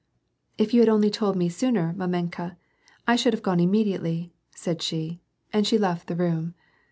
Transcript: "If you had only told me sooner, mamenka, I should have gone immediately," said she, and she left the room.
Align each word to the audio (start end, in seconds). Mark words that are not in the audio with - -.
"If 0.57 0.73
you 0.73 0.79
had 0.79 0.89
only 0.89 1.11
told 1.11 1.35
me 1.35 1.47
sooner, 1.47 1.93
mamenka, 1.95 2.57
I 3.05 3.15
should 3.15 3.33
have 3.33 3.43
gone 3.43 3.59
immediately," 3.59 4.33
said 4.55 4.81
she, 4.81 5.21
and 5.53 5.67
she 5.67 5.77
left 5.77 6.07
the 6.07 6.15
room. 6.15 6.55